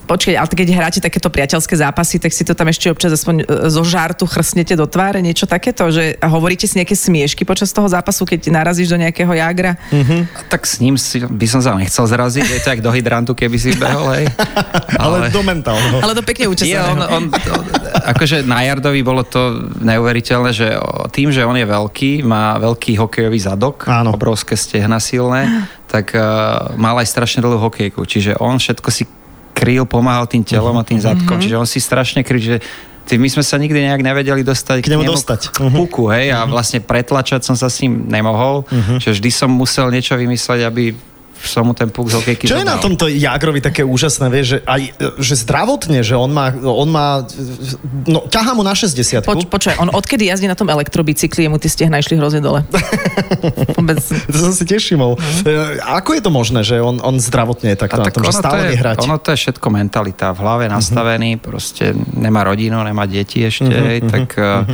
[0.09, 3.69] počkej, ale keď hráte takéto priateľské zápasy, tak si to tam ešte občas aspoň e,
[3.69, 8.25] zo žartu chrstnete do tváre, niečo takéto, že hovoríte si nejaké smiešky počas toho zápasu,
[8.25, 9.77] keď narazíš do nejakého jagra.
[10.33, 13.37] A tak s ním si, by som sa nechcel zraziť, je to jak do hydrantu,
[13.37, 14.27] keby si behol, hej.
[15.03, 16.01] Ale, do mentálneho.
[16.01, 16.89] Ale to pekne Je, učesaného.
[16.89, 17.53] on, on, to,
[18.09, 20.81] akože na Jardovi bolo to neuveriteľné, že
[21.13, 24.17] tým, že on je veľký, má veľký hokejový zadok, Áno.
[24.17, 28.01] obrovské stehna silné, tak uh, mal aj strašne dlhú hokejku.
[28.05, 29.05] Čiže on všetko si
[29.59, 31.43] kryl, pomáhal tým telom a tým zadkom.
[31.43, 32.57] Čiže on si strašne kryl, že
[33.09, 35.57] my sme sa nikdy nejak nevedeli dostať K nemu dostať.
[35.57, 38.69] K puku, hej, a vlastne pretlačať som sa s ním nemohol,
[39.01, 40.93] že vždy som musel niečo vymysleť, aby
[41.45, 42.85] som mu ten puk z hokejky Čo je na zobral.
[42.85, 44.81] tomto Jagrovi také úžasné, vieš, že aj
[45.19, 47.23] že zdravotne, že on má, on má
[48.05, 51.71] no, ťahá mu na 60 Poč, počuj, on odkedy jazdí na tom elektrobicykli, jemu tie
[51.71, 52.67] stehna išli hrozne dole.
[53.79, 54.01] Vôbec.
[54.03, 55.15] To som si tiež všimol.
[55.45, 58.59] E, Ako je to možné, že on, on zdravotne je takto na tom, že stále
[58.59, 58.97] to je, hrať?
[58.99, 59.05] Mhm.
[59.07, 60.27] Ono to je všetko mentalita.
[60.33, 64.65] V hlave nastavený, proste nemá rodinu, nemá deti ešte, Mhm, hej, tak uh,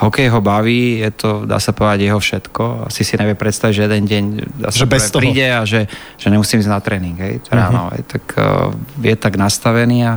[0.00, 2.88] hokej ho baví, je to, dá sa povedať, jeho všetko.
[2.88, 4.24] Asi si nevie predstaviť, že jeden deň
[4.56, 5.20] dá sa Že bez toho.
[5.20, 5.84] príde a že,
[6.16, 7.52] že nemusím ísť na tréning, hej, Mhm.
[7.52, 10.14] ráno, hej, tak uh, je tak nastavený a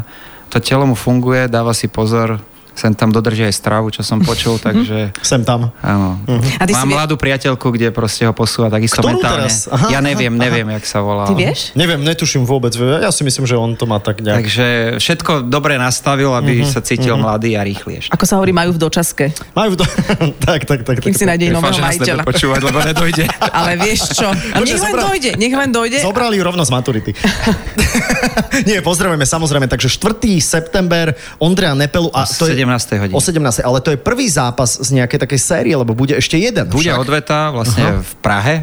[0.47, 2.39] to telo mu funguje, dáva si pozor,
[2.73, 5.69] sem tam dodrží aj stravu, čo som počul, takže Sem tam.
[5.79, 6.17] áno.
[6.57, 9.45] A ty si Mám vie- mladú priateľku, kde proste ho posúva takisto Ktorú mentálne.
[9.45, 9.69] teraz?
[9.69, 10.41] Aha, ja aha, neviem, aha.
[10.41, 11.29] neviem, jak sa volá.
[11.29, 11.69] Ty vieš?
[11.77, 12.73] Neviem, netuším vôbec.
[12.73, 14.41] Ja si myslím, že on to má tak nejak...
[14.41, 14.65] Takže
[14.97, 18.11] všetko dobre nastavil, aby sa cítil mladý a rýchly ešte.
[18.11, 19.25] Ako sa hovorí, majú v dočaske.
[19.53, 19.85] Majú to...
[20.49, 20.97] tak, tak, tak.
[20.97, 22.23] Kým tak, si nájde nového majiteľa.
[22.25, 23.23] počúvať, lebo nedojde.
[23.57, 24.27] Ale vieš čo?
[24.27, 25.97] A nech len zobra- dojde, nech len dojde.
[26.01, 27.11] Zobrali ju rovno z maturity.
[28.69, 29.65] Nie, pozdravujeme samozrejme.
[29.67, 30.39] Takže 4.
[30.39, 32.09] september Ondreja Nepelu.
[32.13, 33.03] A to je, 17.
[33.03, 33.15] hodine.
[33.15, 33.61] O 17.
[33.61, 36.65] Ale to je prvý zápas z nejakej takej série, lebo bude ešte jeden.
[36.71, 37.03] Bude však.
[37.03, 38.55] odveta vlastne v Prahe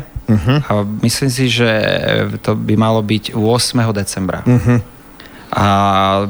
[0.70, 1.68] a myslím si, že
[2.40, 3.76] to by malo byť 8.
[3.92, 4.46] decembra.
[5.50, 5.64] A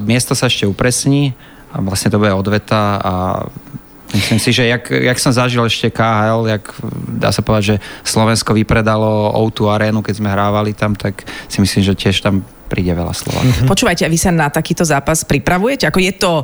[0.00, 1.36] miesto sa ešte upresní
[1.70, 3.12] a vlastne to bude odveta a
[4.10, 6.64] Myslím si, že jak, jak som zažil ešte KHL, jak
[7.06, 11.86] dá sa povedať, že Slovensko vypredalo O2 arénu, keď sme hrávali tam, tak si myslím,
[11.86, 13.70] že tiež tam príde veľa Slovákov.
[13.70, 15.86] Počúvajte, a vy sa na takýto zápas pripravujete?
[15.86, 16.42] Ako je to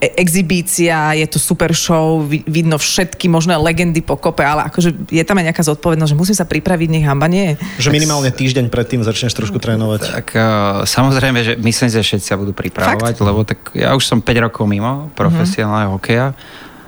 [0.00, 5.36] exibícia, je to super show, vi- vidno všetky možné legendy pokope, ale akože je tam
[5.36, 7.60] aj nejaká zodpovednosť, že musím sa pripraviť, nech hamba nie.
[7.76, 10.00] Že minimálne týždeň predtým začneš trošku trénovať.
[10.08, 10.42] Tak uh,
[10.88, 13.26] samozrejme, že myslím, že všetci sa budú pripravovať, Fakt?
[13.28, 16.32] lebo tak ja už som 5 rokov mimo profesionálneho hokeja,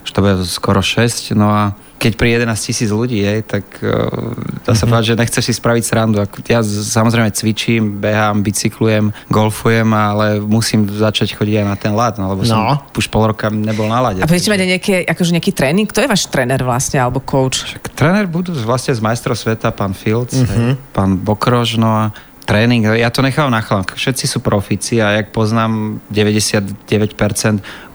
[0.03, 4.35] už to bude skoro 6, no a keď pri 11 tisíc ľudí je, tak uh,
[4.67, 6.19] dá sa povedať, že nechceš si spraviť srandu.
[6.51, 12.35] Ja samozrejme cvičím, behám, bicyklujem, golfujem, ale musím začať chodiť aj na ten ľad, no,
[12.35, 12.83] lebo som No.
[12.99, 14.19] už pol roka nebol na ľade.
[14.21, 15.87] A budete mať aj nejaké, akože nejaký tréning?
[15.87, 17.79] Kto je váš tréner vlastne, alebo coach?
[17.79, 20.75] Tak tréner budú vlastne z majstrov sveta, pán Fields, uh-huh.
[20.91, 22.05] pán Bokrož, no a
[22.53, 23.97] tréning, ja to nechám na chlank.
[23.97, 26.85] Všetci sú profíci a jak poznám 99%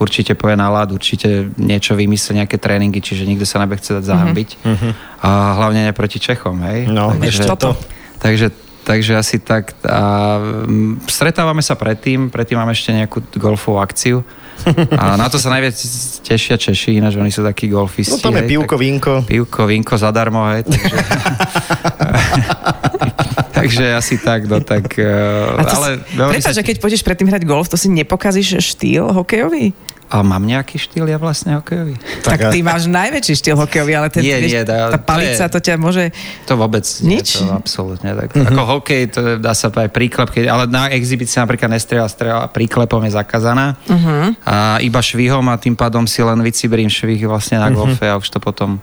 [0.02, 4.50] určite poje na lad, určite niečo vymyslí, nejaké tréningy, čiže nikto sa nebude chcieť zahambiť.
[4.66, 4.92] Uh-huh.
[5.22, 5.30] A
[5.62, 6.90] hlavne ne proti Čechom, hej?
[6.90, 7.78] No, takže, ešte to.
[8.18, 8.50] takže,
[8.88, 9.76] takže asi tak.
[9.84, 14.24] A mm, stretávame sa predtým, predtým máme ešte nejakú golfovú akciu.
[14.96, 15.76] A na to sa najviac
[16.24, 18.16] tešia Češi, ináč oni sú takí golfisti.
[18.16, 19.14] No tam je hej, pivko, tak- vínko.
[19.28, 20.98] Pivko, vínko zadarmo, hej, takže...
[23.60, 24.98] takže asi tak, no tak...
[24.98, 29.14] A to ale si, prepáč, že keď pôjdeš predtým hrať golf, to si nepokazíš štýl
[29.14, 29.76] hokejový?
[30.08, 32.00] A mám nejaký štýl ja vlastne hokejový?
[32.24, 35.44] Tak, a- ty máš najväčší štýl hokejový, ale ten, Nie, vieš, nie, tá to palica,
[35.44, 36.04] je- to ťa môže...
[36.48, 37.44] To vôbec nie, Nič?
[37.44, 38.16] to absolútne.
[38.16, 38.48] Tak, mm-hmm.
[38.56, 42.48] Ako hokej, to je, dá sa povedať príklep, keď, ale na exhibícii napríklad nestrela strela
[42.48, 44.32] príklepom je zakázaná uh-huh.
[44.48, 48.32] a iba švihom a tým pádom si len vycibrím švih vlastne na golfe a už
[48.32, 48.80] to potom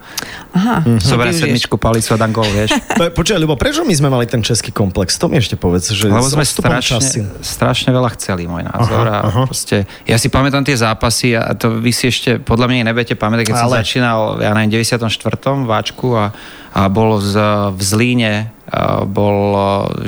[0.53, 1.49] Aha, zoberiem využiješ.
[1.49, 2.77] sedmičku palicu a dám gol, vieš.
[3.01, 5.17] Po- Počkaj, Ľubo, prečo my sme mali ten český komplex?
[5.17, 9.09] To mi ešte povedz, že Lebo sme strašne, strašne veľa chceli, môj názor.
[9.09, 9.43] Aha, a aha.
[9.49, 13.46] Proste, ja si pamätám tie zápasy a to vy si ešte, podľa mňa nebudete pamätať,
[13.46, 15.07] keď som Ale- začínal, ja na 94.
[15.62, 16.35] váčku a,
[16.74, 17.38] a bol z,
[17.70, 18.50] v Zlíne
[19.07, 19.61] bol e,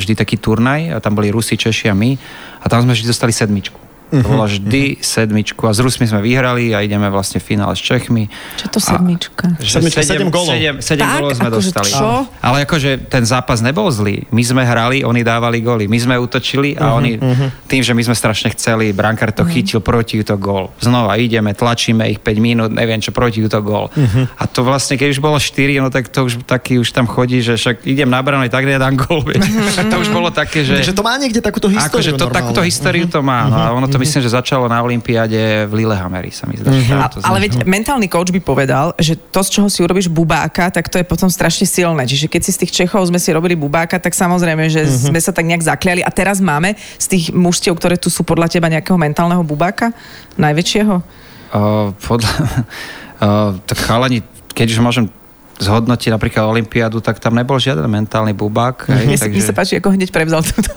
[0.03, 2.19] vždy taký turnaj a tam boli Rusi, Češi a my
[2.62, 3.86] a tam sme vždy dostali sedmičku.
[4.07, 7.75] To Mhm, bola vždy sedmičku a s Rusmi sme vyhrali a ideme vlastne v finále
[7.75, 8.31] s Čechmi.
[8.55, 9.45] Čo to A- sedmička?
[9.59, 10.55] že Sedmička, sedem gólov.
[10.55, 11.90] Sedem, sedem Tak, gólov sme akože dostali.
[11.90, 12.09] čo?
[12.38, 14.23] Ale akože ten zápas nebol zlý.
[14.31, 15.85] My sme hrali, oni dávali góly.
[15.85, 17.19] My sme útočili a oni
[17.64, 20.71] tým, že my sme strašne chceli, brankár to chytil proti to gól.
[20.79, 23.90] Znova ideme, tlačíme ich 5 minút, neviem čo, proti to gól.
[24.33, 27.42] A to vlastne, keď už bolo 4, no tak to už taký už tam chodí,
[27.42, 29.25] že však idem na bránu, tak nedám gól.
[29.25, 29.51] vieš.
[29.90, 30.79] to už bolo také, že...
[30.79, 32.38] Takže to má niekde takúto históriu Akože to, normálne.
[32.38, 33.51] takúto históriu to má.
[33.51, 36.71] No a ono to myslím, že začalo na Olympiáde v Lillehammeri, sa mi zdá.
[37.13, 40.89] To ale veď mentálny coach by povedal, že to, z čoho si urobíš bubáka, tak
[40.89, 42.07] to je potom strašne silné.
[42.07, 45.13] Čiže keď si z tých Čechov sme si robili bubáka, tak samozrejme, že Mhm.
[45.13, 46.01] sme sa tak nejak zakliali.
[46.03, 49.91] A teraz máme z tých mužstiev, ktoré tu sú podľa teba nejakého mentálneho bubáka?
[50.37, 50.95] Najväčšieho?
[51.55, 52.33] Uh, podľa,
[53.25, 54.21] uh, tak chalani,
[54.53, 55.07] keď už môžem
[55.57, 58.92] zhodnotiť napríklad Olympiádu, tak tam nebol žiaden mentálny bubák.
[58.92, 59.37] Hej, Mne, takže...
[59.40, 60.73] mne sa páči, ako hneď prevzal túto,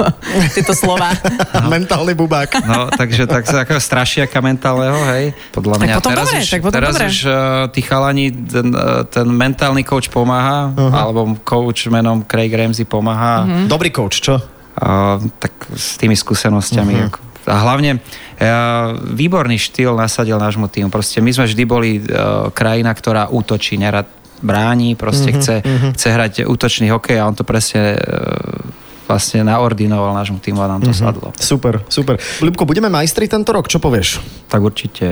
[0.56, 1.12] tieto slova.
[1.76, 2.64] Mentálny bubák.
[2.64, 5.36] No, takže tak sa ako strašiaka mentálneho, hej.
[5.52, 7.06] Podľa Tak mňa potom teraz dobre, už, tak potom teraz dobre.
[7.12, 7.34] už uh,
[7.76, 10.92] tí chalani, ten, uh, ten mentálny coach pomáha, uh-huh.
[10.96, 13.44] alebo coach menom Craig Ramsey pomáha.
[13.44, 13.68] Uh-huh.
[13.68, 14.40] Dobrý coach, čo?
[14.80, 16.94] Uh, tak s tými skúsenosťami.
[16.96, 17.08] Uh-huh.
[17.12, 20.88] Ako, a hlavne uh, výborný štýl nasadil nášmu týmu.
[20.94, 24.06] Proste my sme vždy boli uh, krajina, ktorá útočí, nerad
[24.42, 25.92] bráni, proste uh-huh, chce, uh-huh.
[25.94, 30.86] chce hrať útočný hokej a on to presne uh, vlastne naordinoval nášmu týmu a nám
[30.86, 31.34] to sadlo.
[31.34, 32.22] Super, super.
[32.38, 34.22] Ľubko, budeme majstri tento rok, čo povieš?
[34.46, 35.10] Tak určite.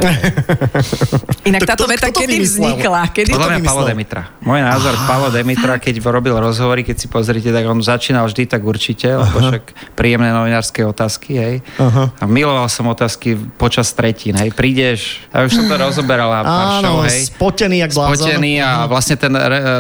[1.49, 2.61] Inak táto to- veta kto to kedy vymyslel?
[2.77, 3.01] vznikla?
[3.09, 3.81] Kedy Podľa to mňa Palo?
[3.83, 4.21] Demitra.
[4.39, 8.61] Môj názor, Palo Demitra, keď robil rozhovory, keď si pozrite, tak on začínal vždy tak
[8.61, 11.55] určite, lebo však príjemné novinárske otázky, hej.
[11.77, 12.13] Aha.
[12.13, 14.51] A miloval som otázky počas tretín, hej.
[14.51, 17.21] Prídeš, a už som to rozoberal na pár show, Áno, hej.
[17.29, 18.13] spotený jak blázon.
[18.29, 19.33] spotený a vlastne ten,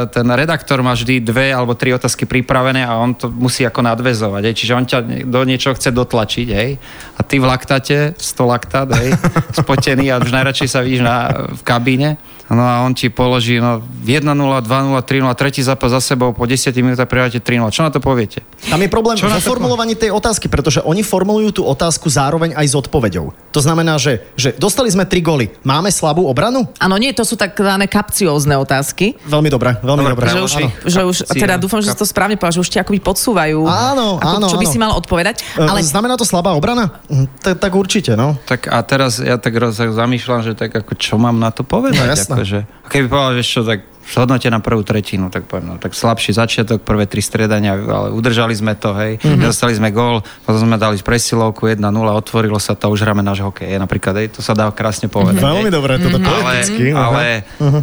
[0.09, 4.41] ten redaktor má vždy dve alebo tri otázky pripravené a on to musí ako nadvezovať.
[4.47, 4.55] Hej.
[4.55, 6.47] Čiže on ťa do niečoho chce dotlačiť.
[6.47, 6.71] Hej.
[7.19, 9.11] A ty v laktate, 100 laktát, hej,
[9.59, 11.17] spotený a už najradšej sa vidíš na,
[11.51, 12.15] v kabíne.
[12.47, 16.71] No a on ti položí no, 1-0, 2-0, 3-0, tretí zápas za sebou, po 10
[16.79, 17.67] minútach prihráte 3-0.
[17.75, 18.39] Čo na to poviete?
[18.71, 22.55] Tam je problém Čo na vo formulovaní tej otázky, pretože oni formulujú tú otázku zároveň
[22.55, 23.35] aj s odpoveďou.
[23.51, 25.51] To znamená, že, že dostali sme tri góly.
[25.67, 26.71] Máme slabú obranu?
[26.79, 29.19] Áno, nie, to sú takzvané kapciózne otázky.
[29.27, 30.31] Veľmi dobré, veľmi dobré.
[30.31, 30.69] Že už, áno.
[30.87, 33.67] že už teda dúfam, že si to správne povedal, že už ti akoby podsúvajú.
[33.67, 34.73] Áno, ako, áno, Čo by áno.
[34.73, 35.35] si mal odpovedať.
[35.59, 35.67] Ale...
[35.77, 37.03] Ale Znamená to slabá obrana?
[37.11, 38.39] Hm, Tak, určite, no.
[38.47, 41.97] Tak a teraz ja tak zamýšľam, že tak ako čo mám na to povedať.
[41.97, 42.36] No, jasné.
[42.37, 45.91] Akože, a keby povedal, vieš čo, tak zhodnote na prvú tretinu, tak poviem, no, tak
[45.91, 49.27] slabší začiatok, prvé tri stredania, ale udržali sme to, hej, Mhm.
[49.27, 49.43] mm-hmm.
[49.43, 51.83] dostali sme gól, potom sme dali presilovku 1-0,
[52.15, 55.43] otvorilo sa to, už hráme náš hokej, napríklad, hej, to sa dá krásne povedať.
[55.43, 55.51] hej.
[55.51, 56.83] Veľmi dobré, toto Ale, poeticky.
[56.89, 57.03] aha.
[57.03, 57.23] ale
[57.59, 57.75] uh,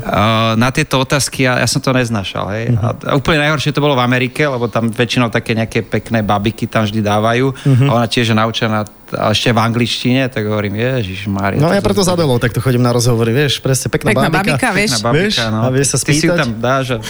[0.57, 2.49] na tieto otázky ja, ja som to neznašal.
[2.51, 2.73] Hej.
[2.75, 6.65] A, a úplne najhoršie to bolo v Amerike, lebo tam väčšinou také nejaké pekné babiky
[6.65, 7.53] tam vždy dávajú.
[7.85, 8.81] A ona tiež je naučená
[9.13, 11.59] a ešte v angličtine, tak hovorím, ježiš Mária.
[11.59, 14.57] No ja preto za Delou takto chodím na rozhovory, vieš, presne pekná, Pekná babika.
[14.57, 14.91] babika, vieš.
[14.91, 15.59] Pekná babika, Vieš, no.
[15.61, 16.39] a vie sa Ty si ju spýtať.
[16.39, 16.97] tam dáš a...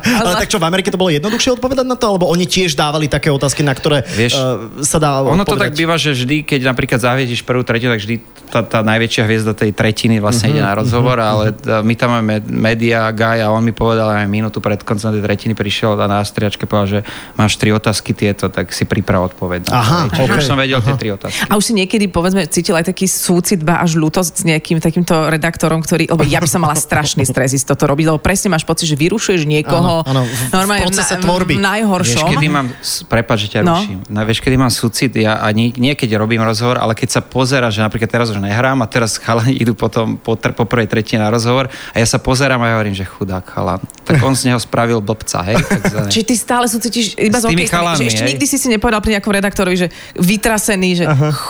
[0.00, 3.06] Ale tak čo, v Amerike to bolo jednoduchšie odpovedať na to, alebo oni tiež dávali
[3.06, 4.42] také otázky, na ktoré Vieš, uh,
[4.80, 5.76] sa dá Ono to tak odpovedať?
[5.76, 8.16] býva, že vždy, keď napríklad zaviedíš prvú tretiu, tak vždy
[8.48, 12.42] tá, tá najväčšia hviezda tej tretiny vlastne ide na rozhovor, ale uh, my tam máme
[12.44, 16.20] média, Guy a on mi povedal aj minútu pred koncom tej tretiny prišiel a na
[16.20, 17.00] striačke povedal, že
[17.36, 19.70] máš tri otázky tieto, tak si priprav odpoveď.
[19.70, 20.09] Aha.
[20.12, 21.38] Čiže okej, už som vedel tie tri otázky.
[21.44, 25.28] A už si niekedy, povedzme, cítil aj taký súcit, ba až ľútosť s nejakým takýmto
[25.28, 28.62] redaktorom, ktorý, lebo ja by som mala strašný stres ísť toto robiť, lebo presne máš
[28.62, 31.54] pocit, že vyrušuješ niekoho Áno, áno, v- v normálne procese na- tvorby.
[31.54, 32.28] v Vieš, najhoršom.
[32.30, 32.66] kedy mám,
[33.06, 33.74] prepáč, že ťa No.
[33.76, 33.98] ruším.
[34.06, 37.68] No, vieš, kedy mám súcit, ja ani nie keď robím rozhovor, ale keď sa pozera,
[37.68, 41.20] že napríklad teraz už nehrám a teraz chalani idú potom po, tr- po prvej tretine
[41.20, 43.78] na rozhovor a ja sa pozerám a ja hovorím, že chudák chalan.
[44.02, 45.56] Tak on z neho spravil blbca, hej?
[45.76, 46.08] takzvané.
[46.08, 48.30] Či ty stále súcitíš iba S tými hokejistami, že ešte hej.
[48.30, 51.04] nikdy si si nepovedal pri nejakom redaktorovi, že vytrasený, že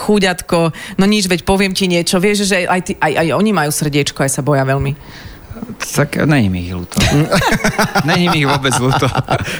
[0.05, 3.71] chuďatko, no nič, veď poviem ti niečo, vieš, že aj, ty, aj, aj oni majú
[3.71, 4.93] srdiečko, aj sa boja veľmi.
[5.81, 6.97] Tak není mi ich ľúto.
[8.09, 9.05] není mi ich vôbec ľúto.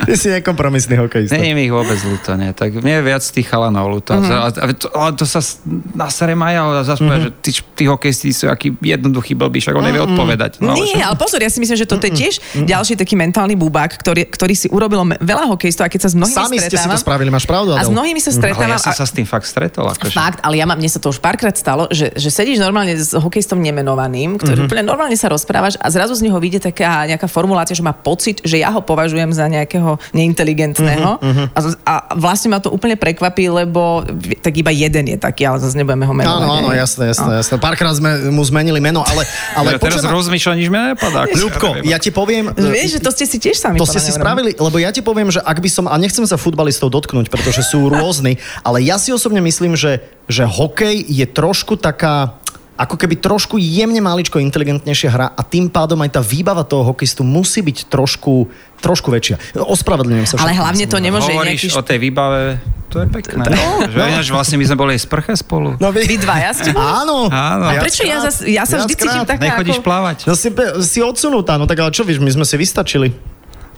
[0.05, 1.35] Ty si nekompromisný hokejista.
[1.35, 2.53] Není mi ich vôbec ľúto, nie.
[2.53, 4.15] Tak mne je viac tých chalanov ľúto.
[4.15, 4.21] Mhm.
[4.21, 4.61] Mm-hmm.
[4.61, 5.59] Ale, to, ale to sa s-
[5.93, 7.21] na sere maja a zase mm-hmm.
[7.21, 10.61] že tí, tí hokejisti sú aký jednoduchý blbý, však on nevie odpovedať.
[10.63, 12.33] No, ale Nie, ale pozor, ja si myslím, že toto je tiež
[12.65, 16.15] ďalší taký mentálny bubák, ktorý, ktorý si urobil me- veľa hokejistov a keď sa s
[16.17, 18.71] mnohými Sami ste si to spravili, máš pravdu, A s mnohými sa ale stretávam...
[18.71, 19.85] ja som sa s tým fakt stretol.
[19.91, 20.15] Akože.
[20.15, 23.11] Fakt, ale ja mám, mne sa to už párkrát stalo, že, že sedíš normálne s
[23.13, 24.67] hokejistom nemenovaným, ktorý mm-hmm.
[24.71, 28.39] úplne normálne sa rozprávaš a zrazu z neho vyjde taká nejaká formulácia, že má pocit,
[28.41, 31.47] že ja ho považujem za nejakého neinteligentného mm-hmm.
[31.51, 34.07] a, z- a vlastne ma to úplne prekvapí, lebo
[34.39, 36.39] tak iba jeden je taký, ale zase nebudeme ho menovať.
[36.41, 37.55] Áno, áno, jasné, jasné, jasné.
[37.59, 39.27] Párkrát sme mu zmenili meno, ale,
[39.59, 42.49] ale ja teraz ma- rozmýšľam, nič mi akože, Ľubko, ja ti poviem...
[42.55, 45.29] Vieš, že to ste si tiež sami To ste si spravili, lebo ja ti poviem,
[45.29, 49.11] že ak by som, a nechcem sa futbalistov dotknúť, pretože sú rôzni, ale ja si
[49.11, 49.99] osobne myslím, že,
[50.31, 52.40] že hokej je trošku taká
[52.81, 57.21] ako keby trošku jemne maličko inteligentnejšia hra a tým pádom aj tá výbava toho hokejistu
[57.21, 58.49] musí byť trošku,
[58.81, 59.37] trošku väčšia.
[59.53, 60.41] Ospravedlňujem sa.
[60.41, 61.77] Ale hlavne to nemôže Hovoríš nejaký...
[61.77, 62.57] o tej výbave,
[62.89, 63.45] to je pekné.
[63.53, 65.77] No, že ináč vlastne my sme boli aj sprche spolu.
[65.77, 66.09] No, vy...
[66.09, 66.73] Vy dvaja ste?
[66.73, 67.29] Áno.
[67.29, 67.65] Áno.
[67.69, 69.85] A prečo ja, zas, ja sa vždy cítim taká Nechodíš ako...
[69.85, 70.17] plávať.
[70.25, 70.49] No si,
[70.81, 73.13] si odsunutá, no tak ale čo víš, my sme si vystačili.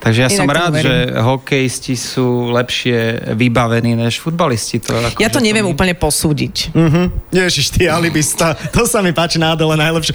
[0.04, 0.84] Takže ja som Inak tomu rád, verím.
[0.84, 2.98] že hokejisti sú lepšie
[3.32, 4.76] vybavení než futbalisti.
[4.78, 6.70] To, ako, Ja to neviem mi- úplne posúdiť.
[6.70, 7.32] Mhm.
[7.32, 10.12] Ježiš, ty alibista, to sa mi páči na Adele najlepšie.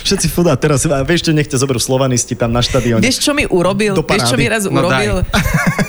[0.00, 3.02] Všetci fudá, teraz vieš, čo nech ťa zoberú slovanisti tam na štadióne.
[3.02, 3.98] Vieš, čo mi urobil?
[3.98, 5.26] Vieš, čo mi raz No urobil?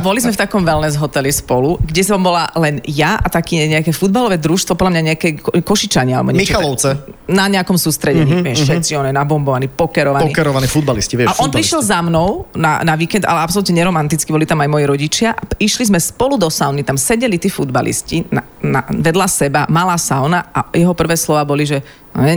[0.00, 3.90] Boli sme v takom wellness hoteli spolu, kde som bola len ja a také nejaké
[3.90, 6.16] futbalové družstvo, podľa mňa nejaké ko- Košičania.
[6.16, 6.88] Alebo niečo Michalovce.
[6.96, 10.24] tak- Na nejakom sústredení, uh-huh, vieš, všetci oni nabombovaní, pokerovaní.
[10.24, 11.28] Pokerovaní futbalisti, vieš.
[11.28, 11.56] A on futbalisti.
[11.58, 15.34] prišiel za mnou na, na víkend, ale absolútne neromanticky, boli tam aj moji rodičia.
[15.58, 20.50] Išli sme spolu do sauny, tam sedeli tí futbalisti na, na, vedľa seba, malá sauna
[20.50, 21.80] a jeho prvé slova boli, že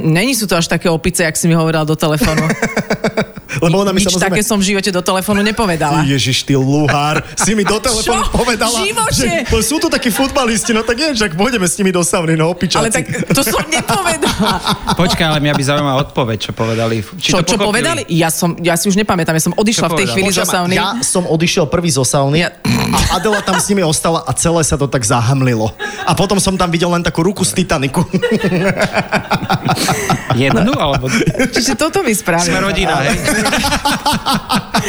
[0.03, 2.45] Není sú to až také opice, jak si mi hovorila do telefónu.
[3.61, 4.31] Lebo ona mi Nič samozrejme...
[4.31, 6.07] také som v živote do telefónu nepovedala.
[6.07, 8.31] Ježiš, ty luhár, si mi do telefónu Čo?
[8.31, 8.79] povedala,
[9.11, 12.47] že sú tu takí futbalisti, no tak je, že pôjdeme s nimi do sauny, no
[12.47, 12.79] opičáci.
[12.79, 13.05] Ale tak
[13.35, 14.55] to som nepovedala.
[15.01, 17.03] Počkaj, ale mňa by zaujímala odpoveď, čo povedali.
[17.19, 18.07] Či Čo, to čo povedali?
[18.07, 20.15] Ja, som, ja si už nepamätám, ja som odišla Čo v tej povedali?
[20.15, 20.73] chvíli zo Počujem, sauny.
[20.79, 22.55] Ja som odišiel prvý zo sauny Ja-
[22.91, 25.71] a Adela tam s nimi ostala a celé sa to tak zahamlilo.
[26.07, 28.03] A potom som tam videl len takú ruku z Titaniku.
[30.33, 31.05] Jednu, alebo...
[31.47, 32.47] Čiže toto mi spravil.
[32.47, 33.15] Sme rodina, hej?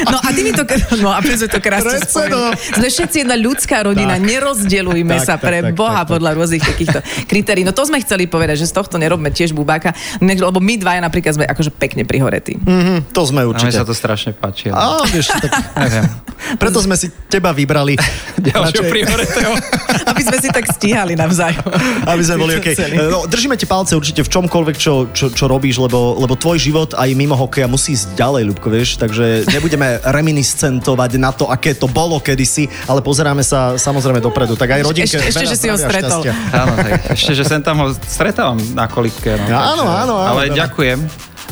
[0.05, 0.65] No a ty mi to,
[0.99, 2.33] no a sme to krásne Prečo spomenuli.
[2.33, 2.79] no?
[2.79, 4.25] Sme všetci jedna ľudská rodina, Tak.
[4.25, 6.13] nerozdeľujme Tak, sa tak, pre tak, Boha tak, tak.
[6.13, 7.63] podľa rôznych takýchto kritérií.
[7.63, 11.33] No to sme chceli povedať, že z tohto nerobme tiež bubáka, lebo my dvaja napríklad
[11.35, 12.57] sme akože pekne prihoretí.
[12.57, 13.75] Mhm, to sme A určite.
[13.75, 14.71] sa to strašne páči.
[14.71, 15.51] ale- Á, vieš, tak
[15.83, 16.05] Neviem.
[16.57, 17.99] preto sme si teba vybrali.
[18.43, 19.53] Ďalšieho prihoretého.
[20.05, 21.63] Aby sme si tak stíhali navzájom.
[22.05, 22.69] Aby sme boli OK.
[23.09, 26.95] No, držíme ti palce určite v čomkoľvek, čo, čo, čo robíš, lebo, lebo tvoj život
[26.95, 31.87] aj mimo hokeja musí ísť ďalej, Ľubko, vieš, takže nebudeme reminiscentovať na to, aké to
[31.87, 34.55] bolo kedysi, ale pozeráme sa samozrejme dopredu.
[34.55, 35.19] Tak aj rodinke.
[35.19, 36.23] Ešte- ešte, že si ho stretol.
[36.23, 36.33] šťastia.
[36.53, 39.35] Áno, tak ešte, že sem tam ho stretávam na kolibke.
[39.35, 40.57] No, Áno, takže- áno, áno, Ale veľa.
[40.63, 40.99] ďakujem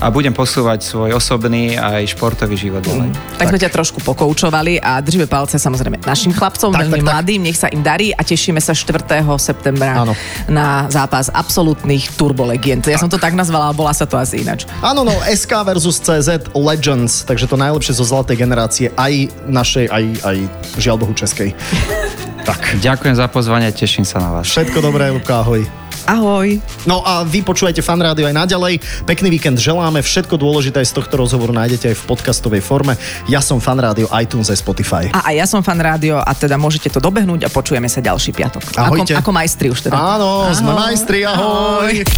[0.01, 3.13] a budem posúvať svoj osobný aj športový život ďalej.
[3.37, 7.09] Tak sme ťa trošku pokoučovali a držíme palce samozrejme našim chlapcom, Tak, veľmi tak, tak.
[7.13, 8.97] mladým, nech sa im darí a tešíme sa 4.
[9.37, 10.17] septembra Áno.
[10.49, 12.89] na zápas absolútnych turbolegend.
[12.89, 14.65] Ja som to tak nazvala, ale bola sa to asi ináč.
[14.81, 20.05] Áno, no, SK versus CZ Legends, takže to najlepšie zo zlatej generácie, aj našej, aj,
[20.25, 20.37] aj
[20.81, 21.53] žiaľ Bohu českej.
[22.49, 24.49] tak, Ďakujem za pozvanie, teším sa na vás.
[24.49, 25.90] všetko dobré, Lubka, ahoj.
[26.11, 26.59] Ahoj.
[26.91, 28.83] No a vy počúvajte Fan Rádio aj naďalej.
[29.07, 30.03] Pekný víkend želáme.
[30.03, 32.99] Všetko dôležité z tohto rozhovoru nájdete aj v podcastovej forme.
[33.31, 35.07] Ja som Fan Rádio, iTunes aj Spotify.
[35.15, 38.35] A aj ja som fan rádio a teda môžete to dobehnúť a počujeme sa ďalší
[38.35, 38.75] piatok.
[38.75, 39.15] Ahojte.
[39.15, 39.95] Ako, ako majstri už teda.
[39.95, 41.95] Áno, sme majstri, ahoj.
[41.95, 42.11] A.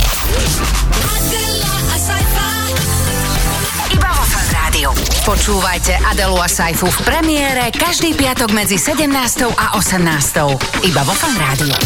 [3.93, 4.91] Iba vo Fan Rádiu.
[5.23, 9.05] Počúvajte Adelu a Saifu v premiére každý piatok medzi 17.
[9.53, 10.89] a 18.
[10.89, 11.77] Iba vo Fan Rádiu.